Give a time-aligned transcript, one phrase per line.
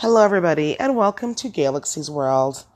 [0.00, 2.66] Hello, everybody, and welcome to Galaxy's World,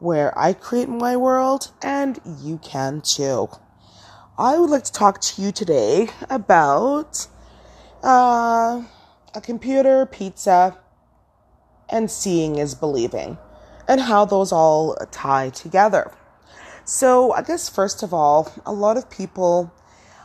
[0.00, 3.48] where I create my world and you can too.
[4.36, 7.28] I would like to talk to you today about
[8.02, 8.82] uh,
[9.36, 10.76] a computer, pizza,
[11.88, 13.38] and seeing is believing,
[13.86, 16.10] and how those all tie together.
[16.84, 19.72] So, I guess first of all, a lot of people,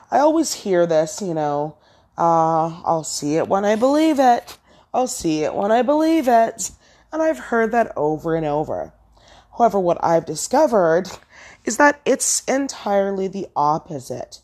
[0.09, 1.77] I always hear this, you know,
[2.17, 4.57] uh, I'll see it when I believe it.
[4.93, 6.71] I'll see it when I believe it.
[7.11, 8.93] And I've heard that over and over.
[9.57, 11.09] However, what I've discovered
[11.65, 14.41] is that it's entirely the opposite.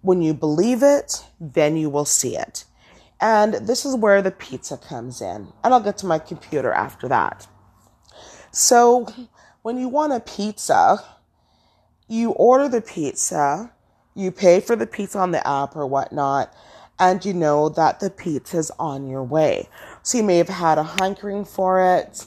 [0.00, 2.64] When you believe it, then you will see it.
[3.20, 5.48] And this is where the pizza comes in.
[5.62, 7.46] And I'll get to my computer after that.
[8.50, 9.06] So,
[9.62, 10.98] when you want a pizza,
[12.06, 13.72] you order the pizza,
[14.14, 16.54] you pay for the pizza on the app or whatnot,
[16.98, 19.68] and you know that the pizza's on your way.
[20.02, 22.26] So you may have had a hankering for it.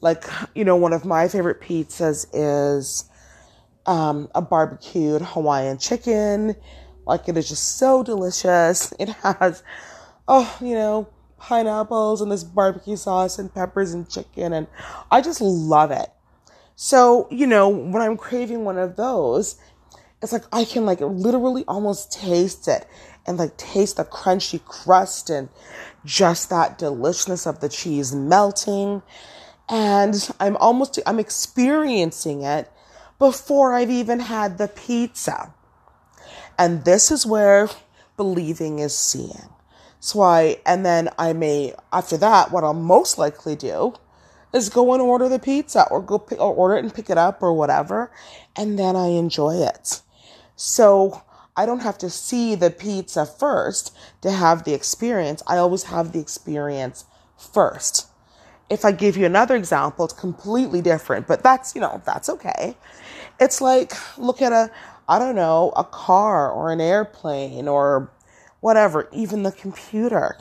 [0.00, 3.04] Like, you know, one of my favorite pizzas is
[3.86, 6.54] um, a barbecued Hawaiian chicken.
[7.06, 8.92] Like, it is just so delicious.
[9.00, 9.62] It has,
[10.26, 14.52] oh, you know, pineapples and this barbecue sauce and peppers and chicken.
[14.52, 14.66] And
[15.10, 16.08] I just love it.
[16.76, 19.58] So, you know, when I'm craving one of those,
[20.22, 22.86] it's like I can like literally almost taste it
[23.28, 25.50] and like taste the crunchy crust and
[26.04, 29.02] just that deliciousness of the cheese melting.
[29.68, 32.72] And I'm almost, I'm experiencing it
[33.18, 35.52] before I've even had the pizza.
[36.58, 37.68] And this is where
[38.16, 39.50] believing is seeing.
[40.00, 43.94] So I, and then I may, after that, what I'll most likely do
[44.54, 47.18] is go and order the pizza or go pick, or order it and pick it
[47.18, 48.10] up or whatever.
[48.56, 50.00] And then I enjoy it.
[50.56, 51.22] So
[51.58, 55.42] I don't have to see the pizza first to have the experience.
[55.48, 57.04] I always have the experience
[57.36, 58.06] first.
[58.70, 62.76] If I give you another example, it's completely different, but that's, you know, that's okay.
[63.40, 64.70] It's like, look at a,
[65.08, 68.12] I don't know, a car or an airplane or
[68.60, 70.36] whatever, even the computer.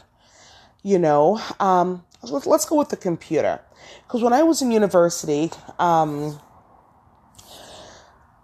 [0.83, 3.59] You know, um, let's go with the computer.
[4.03, 6.39] Because when I was in university, um,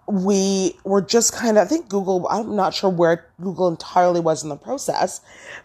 [0.06, 4.42] we were just kind of, I think Google, I'm not sure where Google entirely was
[4.42, 5.20] in the process,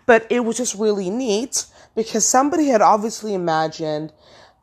[0.06, 4.14] but it was just really neat because somebody had obviously imagined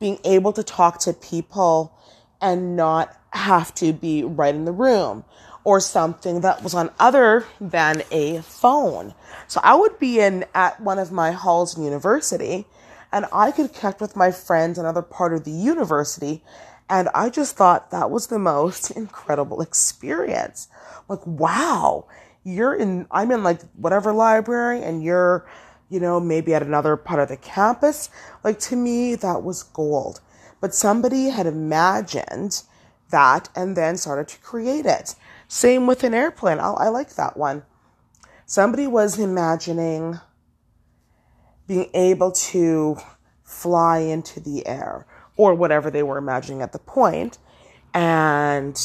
[0.00, 1.92] being able to talk to people
[2.40, 5.24] and not have to be right in the room
[5.64, 9.12] or something that was on other than a phone.
[9.48, 12.66] So I would be in at one of my halls in university
[13.12, 16.42] and I could connect with my friends in another part of the university
[16.88, 20.68] and I just thought that was the most incredible experience.
[21.08, 22.06] Like, wow,
[22.44, 25.48] you're in, I'm in like whatever library and you're,
[25.88, 28.10] you know, maybe at another part of the campus.
[28.44, 30.20] Like, to me, that was gold.
[30.60, 32.62] But somebody had imagined
[33.10, 35.14] that and then started to create it.
[35.48, 36.58] Same with an airplane.
[36.58, 37.62] I, I like that one.
[38.46, 40.20] Somebody was imagining
[41.66, 42.96] being able to
[43.42, 47.38] fly into the air or whatever they were imagining at the point.
[47.92, 48.78] And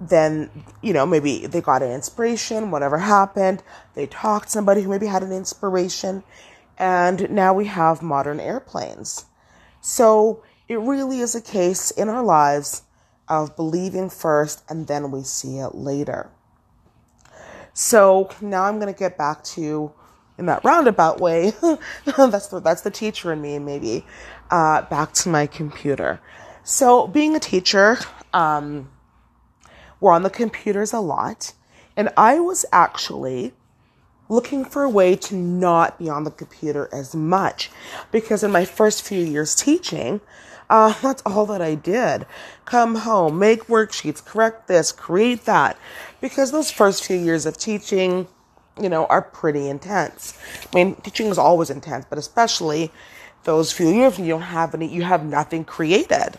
[0.00, 0.50] then,
[0.82, 3.62] you know, maybe they got an inspiration, whatever happened.
[3.94, 6.22] They talked to somebody who maybe had an inspiration.
[6.78, 9.26] And now we have modern airplanes.
[9.80, 12.82] So it really is a case in our lives
[13.28, 16.30] of believing first and then we see it later.
[17.72, 19.92] So now I'm going to get back to
[20.38, 21.52] in that roundabout way.
[22.04, 24.04] that's the, that's the teacher in me, maybe.
[24.50, 26.20] Uh, back to my computer.
[26.64, 27.98] So being a teacher,
[28.32, 28.90] um,
[30.00, 31.52] we're on the computers a lot,
[31.96, 33.52] and I was actually
[34.28, 37.70] looking for a way to not be on the computer as much
[38.12, 40.20] because in my first few years teaching,
[40.70, 42.24] uh, that's all that I did.
[42.64, 45.76] Come home, make worksheets, correct this, create that.
[46.20, 48.28] Because those first few years of teaching,
[48.80, 50.38] you know, are pretty intense.
[50.72, 52.92] I mean, teaching is always intense, but especially
[53.44, 56.38] those few years you don't have any, you have nothing created.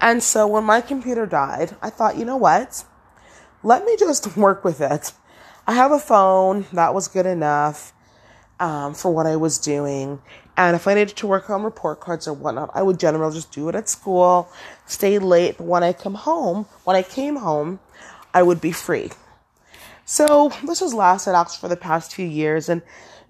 [0.00, 2.84] And so when my computer died, I thought, you know what?
[3.62, 5.12] Let me just work with it.
[5.66, 7.92] I have a phone that was good enough
[8.60, 10.20] um, for what I was doing.
[10.56, 13.52] And if I needed to work on report cards or whatnot, I would generally just
[13.52, 14.48] do it at school,
[14.86, 15.58] stay late.
[15.58, 17.80] But when I come home, when I came home,
[18.32, 19.10] I would be free.
[20.08, 22.80] So this has lasted actually for the past few years and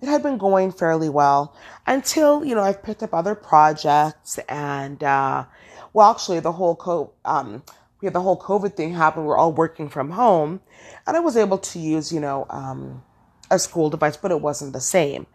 [0.02, 1.56] it had been going fairly well
[1.86, 5.46] until, you know, I've picked up other projects and, uh,
[5.94, 7.62] well, actually the whole, co- um,
[8.02, 9.22] we had the whole COVID thing happen.
[9.22, 10.60] We we're all working from home
[11.06, 13.02] and I was able to use, you know, um,
[13.50, 15.26] a school device, but it wasn't the same.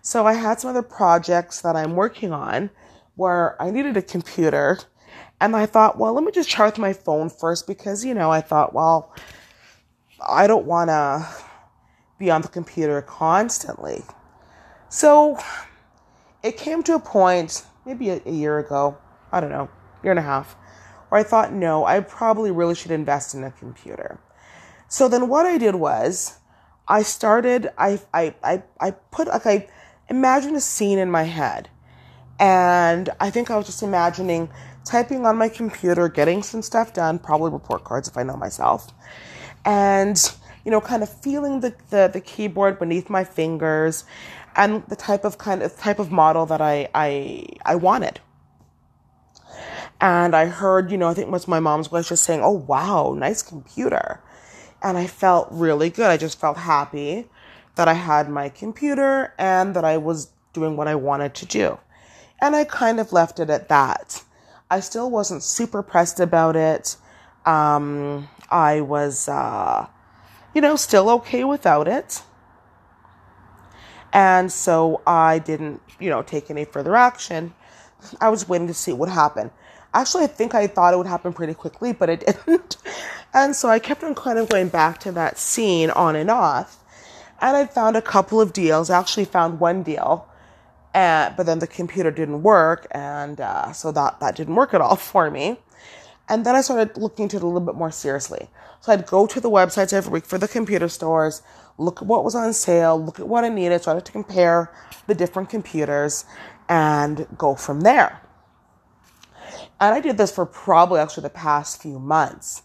[0.00, 2.70] So I had some other projects that I'm working on
[3.16, 4.78] where I needed a computer.
[5.42, 8.40] And I thought, well, let me just charge my phone first because, you know, I
[8.40, 9.14] thought, well,
[10.20, 11.28] I don't want to
[12.18, 14.02] be on the computer constantly.
[14.88, 15.38] So
[16.42, 18.96] it came to a point, maybe a, a year ago,
[19.32, 19.68] I don't know,
[20.02, 20.56] year and a half,
[21.08, 24.18] where I thought, no, I probably really should invest in a computer.
[24.88, 26.38] So then what I did was
[26.88, 29.68] I started, I, I, I, I put, like, I
[30.08, 31.68] imagined a scene in my head.
[32.38, 34.50] And I think I was just imagining
[34.84, 38.92] typing on my computer, getting some stuff done, probably report cards if I know myself.
[39.66, 40.18] And,
[40.64, 44.04] you know, kind of feeling the, the, the keyboard beneath my fingers
[44.56, 48.20] and the type of kind of type of model that I, I, I wanted.
[50.00, 52.52] And I heard, you know, I think it was my mom's voice just saying, Oh,
[52.52, 54.22] wow, nice computer.
[54.82, 56.06] And I felt really good.
[56.06, 57.28] I just felt happy
[57.76, 61.78] that I had my computer and that I was doing what I wanted to do.
[62.40, 64.22] And I kind of left it at that.
[64.70, 66.96] I still wasn't super pressed about it.
[67.46, 69.86] Um, I was, uh,
[70.54, 72.22] you know, still okay without it.
[74.12, 77.54] And so I didn't, you know, take any further action.
[78.20, 79.50] I was waiting to see what happened.
[79.92, 82.76] Actually, I think I thought it would happen pretty quickly, but it didn't.
[83.34, 86.82] And so I kept on kind of going back to that scene on and off.
[87.40, 88.88] And I found a couple of deals.
[88.88, 90.26] I actually found one deal,
[90.94, 92.86] uh, but then the computer didn't work.
[92.92, 95.58] And uh, so that, that didn't work at all for me.
[96.28, 98.48] And then I started looking into it a little bit more seriously.
[98.80, 101.42] So I'd go to the websites every week for the computer stores,
[101.78, 104.72] look at what was on sale, look at what I needed, try to compare
[105.06, 106.24] the different computers,
[106.68, 108.20] and go from there.
[109.80, 112.62] And I did this for probably actually the past few months.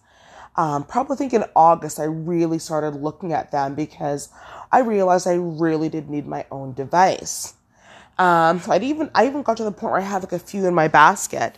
[0.56, 4.30] Um, probably think in August, I really started looking at them because
[4.72, 7.54] I realized I really did need my own device.
[8.18, 10.40] Um, so I'd even, I even got to the point where I had like a
[10.40, 11.58] few in my basket.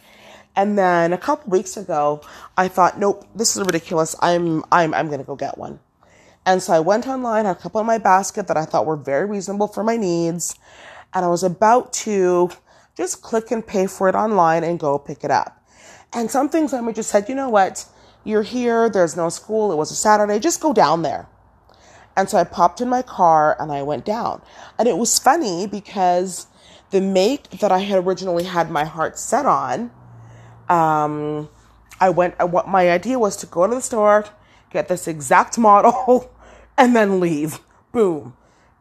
[0.55, 2.21] And then a couple weeks ago,
[2.55, 4.15] I thought, nope, this is ridiculous.
[4.21, 5.79] I'm, I'm, I'm going to go get one.
[6.45, 8.97] And so I went online, had a couple in my basket that I thought were
[8.97, 10.55] very reasonable for my needs.
[11.13, 12.51] And I was about to
[12.95, 15.63] just click and pay for it online and go pick it up.
[16.13, 17.85] And some things I just said, you know what?
[18.23, 18.89] You're here.
[18.89, 19.71] There's no school.
[19.71, 20.39] It was a Saturday.
[20.39, 21.27] Just go down there.
[22.15, 24.41] And so I popped in my car and I went down.
[24.77, 26.45] And it was funny because
[26.91, 29.91] the make that I had originally had my heart set on,
[30.69, 31.49] um,
[31.99, 34.25] I went, I, what my idea was to go to the store,
[34.71, 36.31] get this exact model,
[36.77, 37.59] and then leave.
[37.91, 38.35] Boom.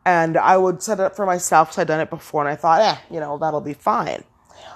[0.05, 2.56] And I would set it up for myself because I'd done it before and I
[2.56, 4.25] thought, eh, you know, that'll be fine.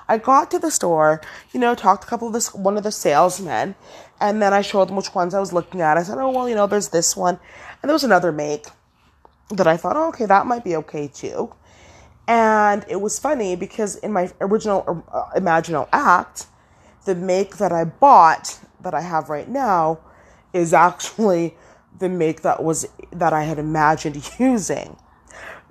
[0.09, 1.21] I got to the store,
[1.53, 3.75] you know, talked to a couple of this, one of the salesmen,
[4.21, 5.97] and then I showed them which ones I was looking at.
[5.97, 7.39] I said, oh, well, you know, there's this one.
[7.83, 8.67] And there was another make
[9.51, 11.53] that I thought, oh, okay, that might be okay too.
[12.29, 16.47] And it was funny because in my original uh, Imaginal Act,
[17.07, 20.01] the make that I bought that I have right now
[20.53, 21.57] is actually
[21.99, 24.97] the make that was that I had imagined using.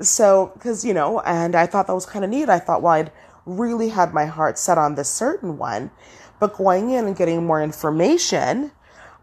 [0.01, 2.49] So, because you know, and I thought that was kind of neat.
[2.49, 3.11] I thought, well, I'd
[3.45, 5.91] really had my heart set on this certain one,
[6.39, 8.71] but going in and getting more information,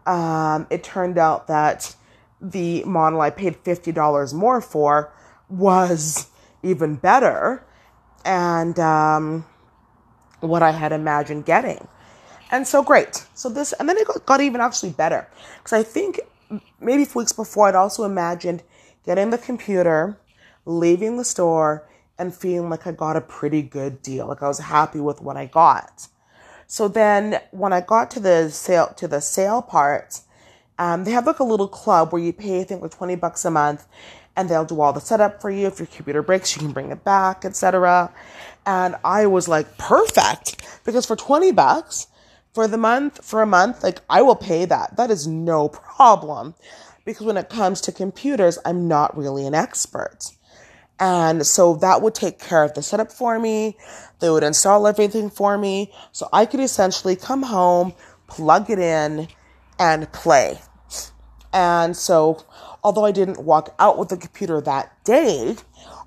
[0.05, 1.95] um, it turned out that
[2.41, 5.13] the model I paid fifty dollars more for
[5.49, 6.29] was
[6.63, 7.65] even better,
[8.25, 9.45] and um,
[10.39, 11.87] what I had imagined getting.
[12.53, 13.25] And so great.
[13.33, 16.19] So this, and then it got, got even actually better because I think
[16.79, 18.61] maybe weeks before I'd also imagined
[19.07, 20.19] getting the computer,
[20.67, 24.27] leaving the store, and feeling like I got a pretty good deal.
[24.27, 26.07] Like I was happy with what I got.
[26.67, 30.21] So then when I got to the sale, to the sale part,
[30.77, 33.45] um, they have like a little club where you pay, I think like 20 bucks
[33.45, 33.87] a month
[34.35, 35.65] and they'll do all the setup for you.
[35.65, 38.13] If your computer breaks, you can bring it back, etc.
[38.67, 42.07] And I was like, perfect because for 20 bucks,
[42.53, 44.95] for the month, for a month, like I will pay that.
[44.97, 46.55] That is no problem.
[47.05, 50.31] Because when it comes to computers, I'm not really an expert.
[50.99, 53.77] And so that would take care of the setup for me.
[54.19, 55.91] They would install everything for me.
[56.11, 57.93] So I could essentially come home,
[58.27, 59.27] plug it in,
[59.79, 60.61] and play.
[61.51, 62.43] And so,
[62.83, 65.55] although I didn't walk out with the computer that day,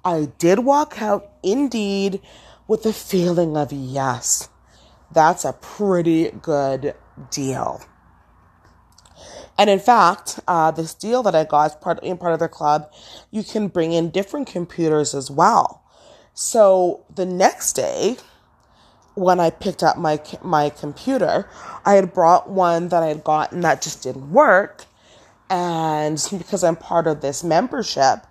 [0.05, 2.21] I did walk out indeed
[2.67, 4.49] with the feeling of yes,
[5.13, 6.95] that's a pretty good
[7.31, 7.83] deal.
[9.59, 12.49] And in fact, uh, this deal that I got as part in part of their
[12.49, 12.91] club,
[13.31, 15.83] you can bring in different computers as well.
[16.35, 18.19] So the next day,
[19.15, 21.49] when I picked up my my computer,
[21.87, 24.85] I had brought one that I had gotten that just didn't work,
[25.49, 28.27] and because I'm part of this membership,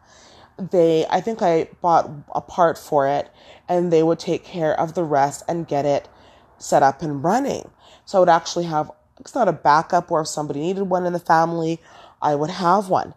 [0.58, 3.30] they, I think I bought a part for it
[3.68, 6.08] and they would take care of the rest and get it
[6.58, 7.70] set up and running.
[8.06, 11.14] So I would actually have, it's not a backup or if somebody needed one in
[11.14, 11.82] the family,
[12.22, 13.14] I would have one.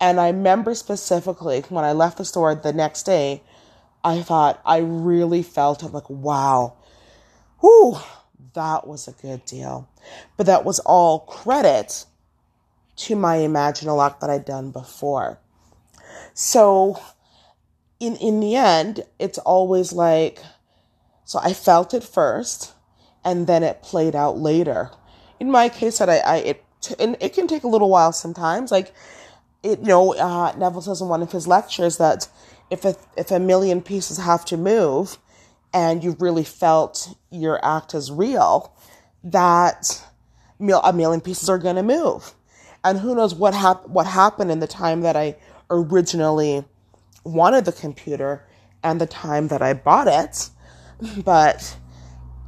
[0.00, 3.42] And I remember specifically when I left the store the next day,
[4.04, 6.76] I thought, I really felt, I'm like, wow,
[7.60, 7.98] whew,
[8.54, 9.88] that was a good deal.
[10.36, 12.04] But that was all credit
[12.96, 15.38] to my Imaginal Act that I'd done before.
[16.34, 17.00] So
[18.00, 20.40] in in the end, it's always like
[21.24, 22.74] so I felt it first
[23.28, 24.90] and then it played out later.
[25.38, 26.64] In my case that I, I it
[26.98, 28.72] and it can take a little while sometimes.
[28.72, 28.94] Like
[29.62, 32.28] it you know, uh, Neville says in one of his lectures that
[32.70, 35.18] if a if a million pieces have to move
[35.74, 38.74] and you've really felt your act as real,
[39.22, 40.02] that
[40.58, 42.34] a million pieces are going to move.
[42.82, 45.36] And who knows what hap- what happened in the time that I
[45.68, 46.64] originally
[47.24, 48.46] wanted the computer
[48.82, 50.48] and the time that I bought it.
[51.22, 51.76] But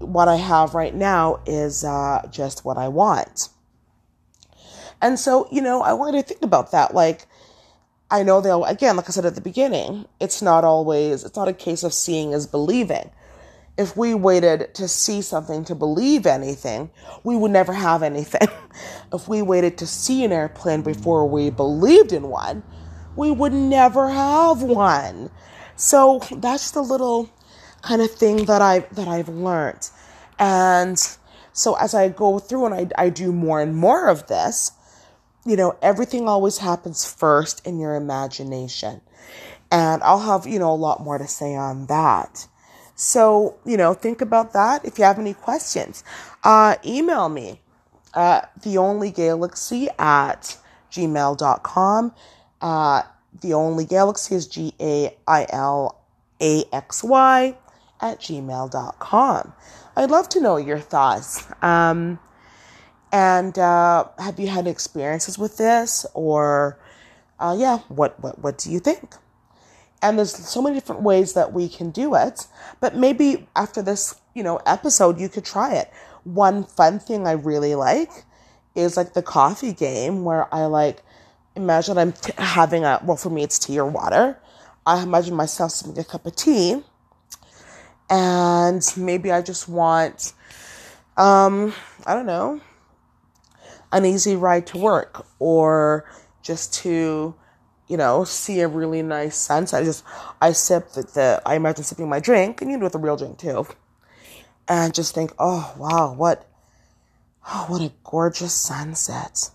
[0.00, 3.48] what I have right now is uh, just what I want.
[5.02, 6.94] And so, you know, I wanted to think about that.
[6.94, 7.26] Like,
[8.10, 11.48] I know they'll, again, like I said at the beginning, it's not always, it's not
[11.48, 13.10] a case of seeing is believing.
[13.78, 16.90] If we waited to see something to believe anything,
[17.24, 18.48] we would never have anything.
[19.12, 22.62] if we waited to see an airplane before we believed in one,
[23.16, 25.30] we would never have one.
[25.76, 27.30] So that's just a little
[27.82, 29.88] kind of thing that I that I've learned.
[30.38, 30.98] And
[31.52, 34.72] so as I go through and I, I do more and more of this,
[35.44, 39.00] you know, everything always happens first in your imagination.
[39.70, 42.46] And I'll have, you know, a lot more to say on that.
[42.96, 44.84] So, you know, think about that.
[44.84, 46.04] If you have any questions,
[46.44, 47.60] uh, email me
[48.14, 50.58] at theonlygailaxy at
[50.90, 52.14] gmail.com.
[52.60, 53.02] Uh,
[53.40, 56.00] the only galaxy is G A I L
[56.42, 57.56] A X Y
[58.00, 59.52] at gmail.com.
[59.96, 61.46] I'd love to know your thoughts.
[61.62, 62.18] Um,
[63.12, 66.06] and uh, have you had experiences with this?
[66.14, 66.78] Or,
[67.38, 69.14] uh, yeah, what, what, what do you think?
[70.02, 72.46] And there's so many different ways that we can do it.
[72.80, 75.92] But maybe after this, you know, episode, you could try it.
[76.24, 78.24] One fun thing I really like
[78.74, 81.02] is like the coffee game where I like
[81.56, 84.38] imagine I'm t- having a, well, for me, it's tea or water.
[84.86, 86.82] I imagine myself sipping a cup of tea.
[88.10, 90.32] And maybe I just want,
[91.16, 91.72] um,
[92.04, 92.60] I don't know,
[93.92, 96.10] an easy ride to work or
[96.42, 97.34] just to,
[97.86, 99.82] you know, see a really nice sunset.
[99.82, 100.04] I just,
[100.40, 103.16] I sip the, the I imagine sipping my drink and you know, with a real
[103.16, 103.66] drink too.
[104.68, 106.48] And just think, oh, wow, what,
[107.48, 109.50] oh, what a gorgeous sunset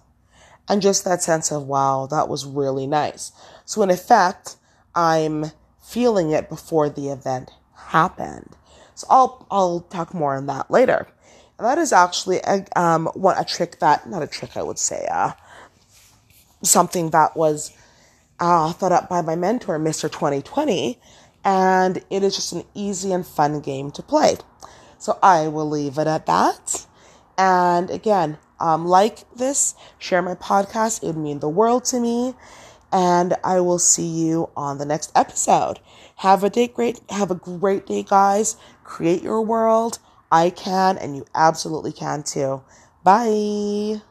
[0.68, 3.32] and just that sense of, wow, that was really nice.
[3.66, 4.58] So, in effect,
[4.94, 5.52] I'm
[5.84, 7.52] feeling it before the event
[7.88, 8.56] happened.
[8.96, 11.08] So, I'll, I'll talk more on that later.
[11.58, 14.80] And that is actually a, um, what a trick that, not a trick, I would
[14.80, 15.32] say, uh,
[16.63, 17.72] something that was
[18.39, 20.12] uh, thought up by my mentor, Mr.
[20.12, 21.00] 2020.
[21.44, 24.38] And it is just an easy and fun game to play.
[24.98, 26.88] So I will leave it at that.
[27.38, 31.04] And again, um, like this, share my podcast.
[31.04, 32.34] It would mean the world to me.
[32.92, 35.80] And I will see you on the next episode.
[36.15, 38.57] Have a day great have a great day, guys.
[38.84, 40.00] Create your world.
[40.31, 42.63] I can and you absolutely can too.
[43.03, 44.01] Bye.